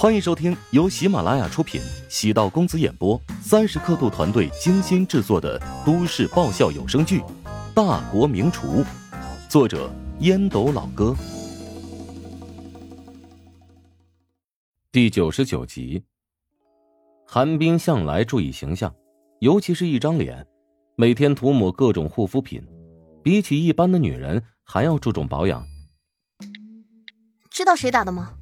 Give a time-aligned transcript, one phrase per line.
[0.00, 7.20] 欢迎收听由喜马拉雅出品、喜道公子演播、三十刻度团队精心制作的都市爆笑有声剧
[7.74, 8.82] 《大国名厨》，
[9.46, 11.14] 作者烟斗老哥，
[14.90, 16.02] 第九十九集。
[17.26, 18.90] 韩冰向来注意形象，
[19.40, 20.46] 尤其是一张脸，
[20.96, 22.66] 每天涂抹各种护肤品，
[23.22, 25.62] 比起一般的女人还要注重保养。
[27.50, 28.32] 知道谁打的吗？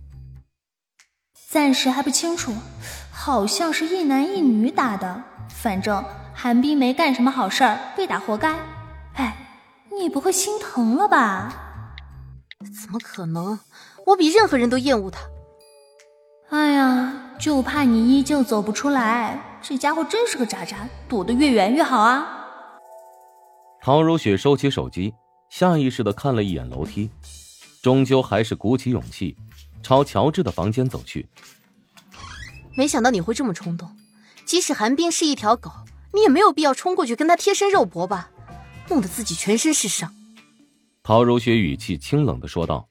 [1.51, 2.52] 暂时还不清楚，
[3.11, 5.23] 好像是一男一女打的。
[5.48, 8.55] 反正韩冰没干什么好事儿，被打活该。
[9.15, 9.34] 哎，
[9.98, 11.95] 你不会心疼了吧？
[12.61, 13.59] 怎么可能？
[14.09, 15.21] 我比任何人都厌恶他。
[16.51, 19.59] 哎呀，就怕你依旧走不出来。
[19.62, 22.29] 这家伙真是个渣渣，躲得越远越好啊！
[23.80, 25.15] 唐如雪收起手机，
[25.49, 27.10] 下意识的看了一眼楼梯，
[27.83, 29.35] 终究还是鼓起勇气。
[29.88, 31.27] 朝乔治的房间走去。
[32.77, 33.88] 没想到你会这么冲动，
[34.45, 35.73] 即使韩冰是一条狗，
[36.13, 38.29] 你也没有必要冲过去跟他贴身肉搏吧，
[38.90, 40.15] 弄得自己全身是伤。
[41.02, 42.87] 陶如雪语气清冷的说道。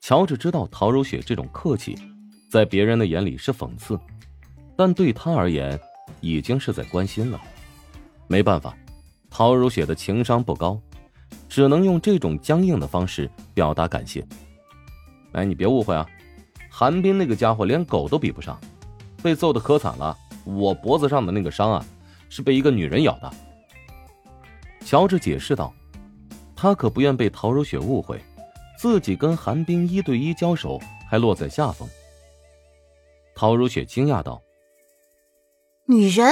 [0.00, 1.98] 乔治知道陶如雪这种客气，
[2.48, 3.98] 在别人的眼里是讽刺，
[4.76, 5.76] 但对他而言，
[6.20, 7.40] 已经是在关心了。
[8.28, 8.76] 没办法，
[9.28, 10.80] 陶如雪的情商不高，
[11.48, 14.24] 只能用这种僵硬的方式表达感谢。
[15.32, 16.06] 哎，你别误会啊，
[16.70, 18.58] 韩冰那个家伙连狗都比不上，
[19.22, 20.16] 被揍的可惨了。
[20.44, 21.86] 我脖子上的那个伤啊，
[22.28, 23.32] 是被一个女人咬的。
[24.84, 25.72] 乔治解释道，
[26.56, 28.20] 他可不愿被陶如雪误会，
[28.76, 31.88] 自己跟韩冰一对一交手还落在下风。
[33.34, 34.42] 陶如雪惊讶道
[35.86, 36.26] ：“女人？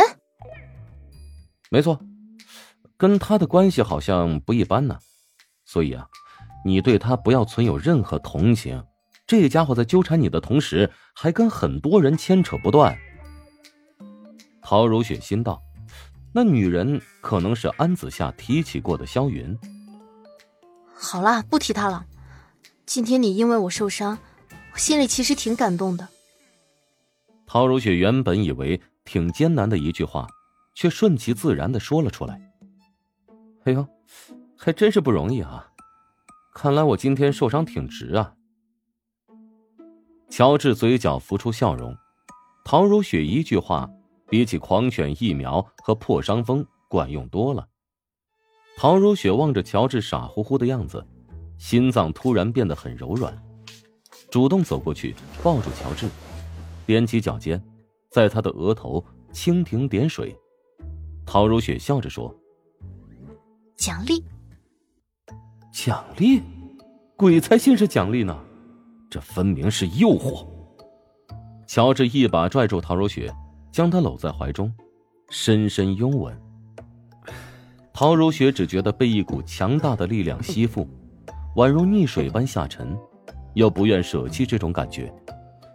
[1.71, 2.01] 没错，
[2.97, 4.99] 跟他的关系好像不一般呢，
[5.65, 6.09] 所以啊，
[6.65, 8.85] 你对他不要存有任何同情。”
[9.31, 12.99] 这家伙在纠缠你的同时，还跟很多人牵扯不断。
[14.61, 15.63] 陶如雪心道
[16.35, 19.57] ：“那女人可能是安子夏提起过的萧云。”
[20.93, 22.05] 好了，不提她了。
[22.85, 24.19] 今天你因为我受伤，
[24.73, 26.09] 我心里其实挺感动的。
[27.47, 30.27] 陶如雪原本以为挺艰难的一句话，
[30.75, 32.41] 却顺其自然的说了出来。
[33.63, 33.87] 哎呦，
[34.59, 35.69] 还真是不容易啊！
[36.53, 38.35] 看来我今天受伤挺值啊。
[40.31, 41.95] 乔治嘴角浮出笑容，
[42.65, 43.91] 陶如雪一句话，
[44.29, 47.67] 比起狂犬疫苗和破伤风管用多了。
[48.79, 51.05] 陶如雪望着乔治傻乎乎的样子，
[51.59, 53.37] 心脏突然变得很柔软，
[54.31, 56.09] 主动走过去抱住乔治，
[56.87, 57.61] 踮起脚尖，
[58.09, 60.35] 在他的额头蜻蜓点水。
[61.27, 62.35] 陶如雪笑着说
[63.77, 64.25] ：“奖励，
[65.73, 66.41] 奖励，
[67.17, 68.39] 鬼才信是奖励呢。”
[69.11, 70.47] 这分明是诱惑。
[71.67, 73.31] 乔治一把拽住陶如雪，
[73.73, 74.73] 将她搂在怀中，
[75.29, 76.35] 深深拥吻。
[77.93, 80.89] 陶如雪只觉得被一股强大的力量吸附，
[81.57, 82.97] 宛如溺水般下沉，
[83.55, 85.13] 又不愿舍弃这种感觉，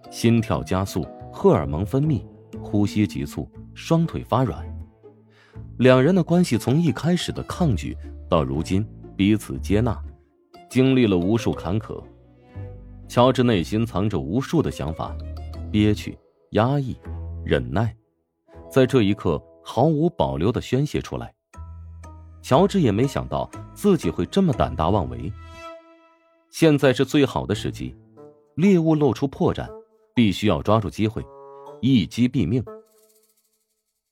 [0.09, 2.23] 心跳加速，荷尔蒙分泌，
[2.61, 4.65] 呼吸急促，双腿发软。
[5.77, 7.95] 两人的关系从一开始的抗拒，
[8.29, 8.85] 到如今
[9.15, 10.01] 彼此接纳，
[10.69, 12.01] 经历了无数坎坷。
[13.07, 15.15] 乔治内心藏着无数的想法，
[15.71, 16.17] 憋屈、
[16.51, 16.97] 压抑、
[17.45, 17.95] 忍耐，
[18.69, 21.33] 在这一刻毫无保留的宣泄出来。
[22.41, 25.31] 乔治也没想到自己会这么胆大妄为。
[26.51, 27.95] 现在是最好的时机，
[28.55, 29.69] 猎物露出破绽，
[30.13, 31.25] 必须要抓住机会，
[31.81, 32.63] 一击毙命。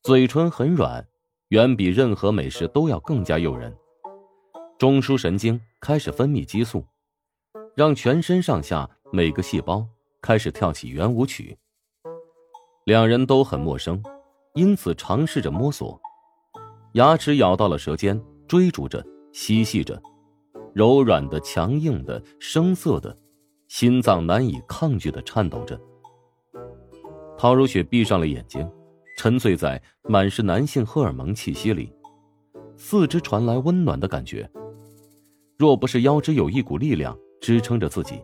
[0.01, 1.05] 嘴唇很软，
[1.49, 3.75] 远比任何美食都要更加诱人。
[4.77, 6.85] 中枢神经开始分泌激素。
[7.75, 9.85] 让全身上下每个细胞
[10.21, 11.57] 开始跳起圆舞曲。
[12.85, 14.01] 两人都很陌生，
[14.53, 15.99] 因此尝试着摸索，
[16.93, 19.99] 牙齿咬到了舌尖，追逐着，嬉戏着，
[20.73, 23.15] 柔软的、强硬的、声涩的，
[23.67, 25.79] 心脏难以抗拒的颤抖着。
[27.37, 28.69] 陶如雪闭上了眼睛，
[29.17, 31.91] 沉醉在满是男性荷尔蒙气息里，
[32.75, 34.47] 四肢传来温暖的感觉。
[35.57, 37.17] 若不是腰肢有一股力量。
[37.43, 38.23] 支撑着自己，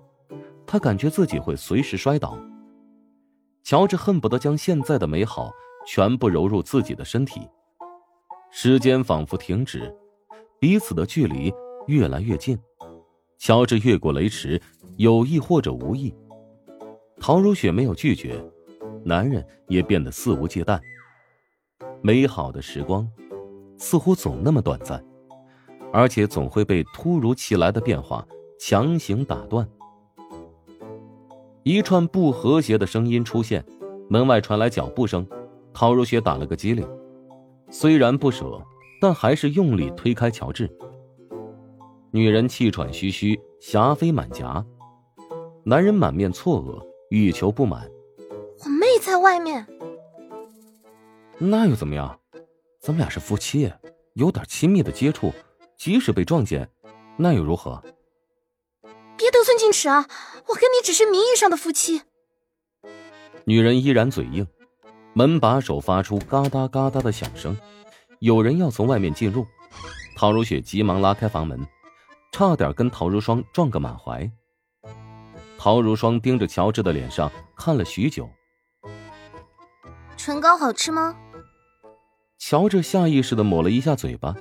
[0.65, 2.39] 他感觉自己会随时摔倒。
[3.65, 5.51] 乔治恨不得将现在的美好
[5.85, 7.41] 全部揉入自己的身体。
[8.49, 9.93] 时间仿佛停止，
[10.57, 11.53] 彼此的距离
[11.87, 12.57] 越来越近。
[13.37, 14.59] 乔治越过雷池，
[14.95, 16.15] 有意或者无意。
[17.19, 18.41] 陶如雪没有拒绝，
[19.03, 20.79] 男人也变得肆无忌惮。
[22.01, 23.05] 美好的时光，
[23.77, 25.03] 似乎总那么短暂，
[25.91, 28.25] 而且总会被突如其来的变化。
[28.59, 29.67] 强行打断。
[31.63, 33.65] 一串不和谐的声音出现，
[34.09, 35.25] 门外传来脚步声，
[35.73, 36.85] 陶如雪打了个激灵，
[37.69, 38.61] 虽然不舍，
[38.99, 40.69] 但还是用力推开乔治。
[42.11, 44.61] 女人气喘吁吁，霞飞满颊；
[45.63, 47.89] 男人满面错愕，欲求不满。
[48.65, 49.65] 我妹在外面，
[51.37, 52.19] 那又怎么样？
[52.81, 53.71] 咱们俩是夫妻，
[54.15, 55.31] 有点亲密的接触，
[55.77, 56.69] 即使被撞见，
[57.15, 57.81] 那又如何？
[59.19, 60.07] 别得寸进尺啊！
[60.47, 62.03] 我跟你只是名义上的夫妻。
[63.43, 64.47] 女人依然嘴硬，
[65.13, 67.57] 门把手发出嘎哒嘎哒的响声，
[68.19, 69.45] 有人要从外面进入。
[70.15, 71.67] 陶如雪急忙拉开房门。
[72.31, 74.31] 差点跟陶如霜撞个满怀。
[75.57, 78.29] 陶如霜盯着乔治的脸上看了许久。
[80.15, 81.17] 唇膏好吃吗？
[82.37, 84.35] 乔治下意识的抹了一下嘴巴。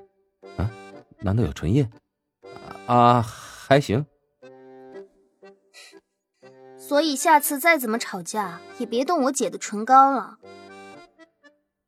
[0.58, 0.70] 啊？
[1.20, 1.90] 难道有唇印？
[2.86, 4.06] 啊，还行。
[6.88, 10.38] 所以下次再怎么吵架，也别动我姐的唇膏了。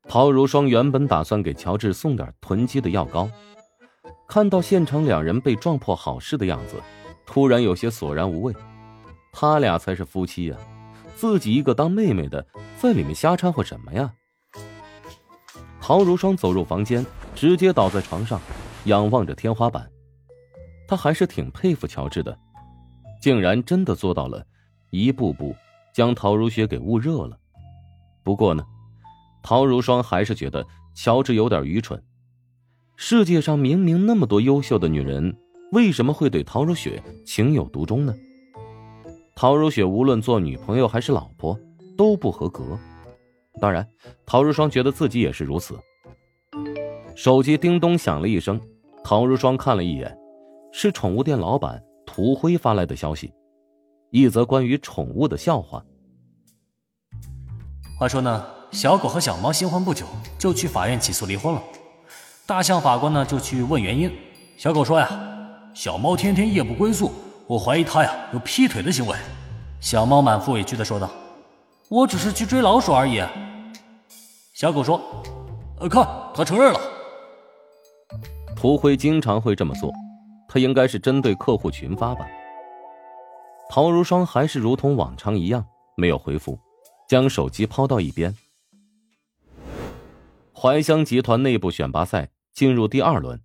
[0.06, 3.26] 陶如霜原本打算给乔治送点囤积的药膏。
[4.28, 6.74] 看到现场两人被撞破好事的样子，
[7.24, 8.54] 突然有些索然无味。
[9.32, 10.56] 他俩才是夫妻呀，
[11.16, 12.46] 自己一个当妹妹的，
[12.78, 14.12] 在里面瞎掺和什么呀？
[15.80, 18.38] 陶如霜走入房间，直接倒在床上，
[18.84, 19.90] 仰望着天花板。
[20.86, 22.36] 他还是挺佩服乔治的，
[23.22, 24.44] 竟然真的做到了，
[24.90, 25.54] 一步步
[25.94, 27.38] 将陶如雪给捂热了。
[28.22, 28.64] 不过呢，
[29.42, 32.02] 陶如霜还是觉得乔治有点愚蠢。
[32.96, 35.34] 世界上明明那么多优秀的女人，
[35.72, 38.14] 为什么会对陶如雪情有独钟呢？
[39.34, 41.58] 陶如雪无论做女朋友还是老婆
[41.96, 42.78] 都不合格，
[43.58, 43.88] 当然，
[44.26, 45.78] 陶如霜觉得自己也是如此。
[47.16, 48.60] 手机叮咚响了一声，
[49.02, 50.14] 陶如霜看了一眼，
[50.72, 53.32] 是宠物店老板涂辉发来的消息，
[54.10, 55.82] 一则关于宠物的笑话。
[57.98, 60.06] 话说呢，小狗和小猫新婚不久，
[60.38, 61.62] 就去法院起诉离婚了。
[62.46, 64.10] 大象法官呢就去问原因，
[64.56, 65.08] 小狗说呀，
[65.74, 67.12] 小猫天天夜不归宿，
[67.46, 69.16] 我怀疑它呀有劈腿的行为。
[69.80, 71.08] 小猫满腹委屈的说道
[71.88, 73.22] ：“我只是去追老鼠而已。”
[74.54, 75.00] 小狗说
[75.78, 76.80] ：“呃，看，他承认了。”
[78.56, 79.92] 涂辉经常会这么做，
[80.48, 82.26] 他应该是针对客户群发吧。
[83.72, 85.64] 陶如霜还是如同往常一样
[85.96, 86.58] 没有回复，
[87.08, 88.36] 将手机抛到一边。
[90.52, 92.32] 怀香集团内部选拔赛。
[92.52, 93.40] 进入第二轮，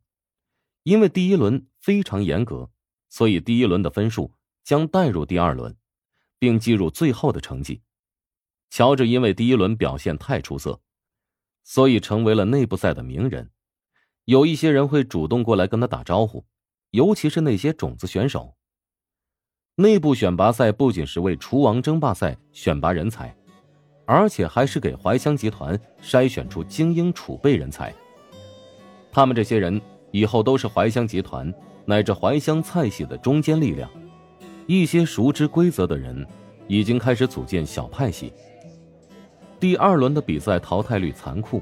[0.82, 2.72] 因为第一轮非常严格，
[3.08, 4.34] 所以第一轮的分数
[4.64, 5.78] 将带入第二轮，
[6.40, 7.84] 并计入最后的成绩。
[8.72, 10.82] 乔治因为第一轮表现太出色，
[11.64, 13.52] 所以成为了内部赛的名人。
[14.26, 16.46] 有一些人会主动过来跟他打招呼，
[16.90, 18.58] 尤其是那些种子选手。
[19.78, 23.36] 内部选拔赛不仅是为厨王争霸赛选拔人才，
[24.06, 27.94] 而且还是给怀香集团筛选出精英储备人才。
[29.12, 29.82] 他们这些人
[30.12, 33.90] 以后都是怀香集团乃至怀香菜系的中坚力量。
[34.66, 36.26] 一些熟知规则的人
[36.70, 38.32] 已经开始组建小派系。
[39.60, 41.62] 第二轮的比赛淘汰率残酷，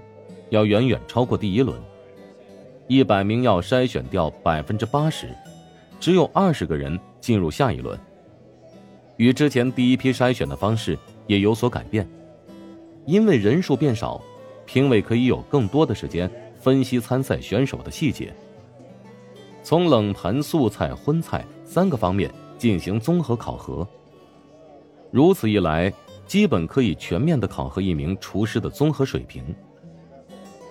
[0.51, 1.81] 要远远超过第一轮。
[2.87, 5.35] 一百名要筛选掉百分之八十，
[5.99, 7.97] 只有二十个人进入下一轮。
[9.15, 12.05] 与之前第一批筛选的方式也有所改变，
[13.05, 14.21] 因为人数变少，
[14.65, 16.29] 评委可以有更多的时间。
[16.59, 18.33] 分析参赛选手的细节，
[19.63, 23.85] 从冷盘、素菜、荤菜三个方面进行综合考核。
[25.11, 25.91] 如此一来，
[26.25, 29.43] 基本可以全面的考核一名厨师的综合水平。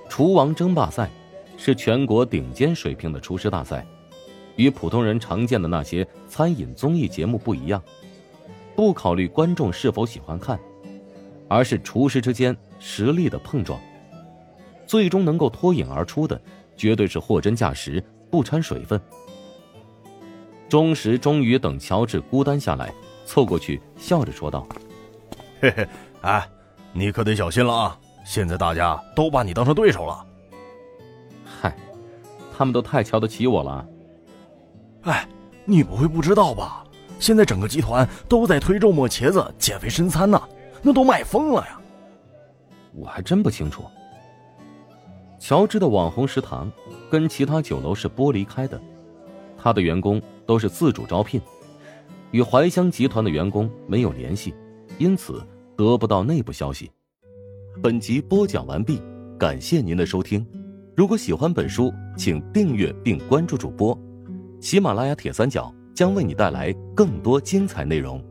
[0.09, 1.11] 厨王争霸赛
[1.59, 3.87] 是全国顶尖水平的厨师大赛，
[4.57, 7.83] 与普通人常见的那些餐饮综艺节目不一样，
[8.75, 10.59] 不考虑观众是否喜欢看，
[11.49, 13.81] 而是厨师之间实力的碰撞。
[14.87, 16.41] 最终能够脱颖而出的，
[16.77, 19.01] 绝对是货真价实，不掺水分。
[20.69, 22.93] 钟石终于等乔治孤单下来，
[23.25, 24.67] 凑过去笑着说道
[25.61, 25.87] ：“嘿嘿，
[26.23, 26.49] 哎，
[26.93, 27.99] 你可得小心了啊！
[28.25, 30.27] 现在大家都把你当成对手了。
[31.45, 31.77] ”“嗨，
[32.57, 33.87] 他们都太瞧得起我了。
[35.03, 35.29] ”“哎，
[35.65, 36.85] 你不会不知道吧？
[37.19, 40.41] 现在整个集团都在推肉末茄子减肥深餐呢，
[40.83, 41.81] 那都卖疯了呀
[42.95, 43.85] ！”“我还真不清楚。”
[45.39, 46.71] 乔治的网红食堂
[47.11, 48.81] 跟其他酒楼是剥离开的，
[49.57, 51.41] 他的员工都是自主招聘，
[52.31, 54.55] 与怀香集团的员工没有联系，
[54.99, 55.45] 因此
[55.77, 56.91] 得不到内部消息。
[57.83, 59.01] 本集播讲完毕，
[59.39, 60.47] 感谢您的收听。
[60.97, 63.97] 如果喜欢本书，请订阅并关注主播。
[64.62, 68.25] 喜马拉雅铁三角将为你带来更多精彩内容。